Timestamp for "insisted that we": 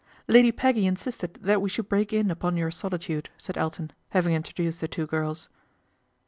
0.87-1.69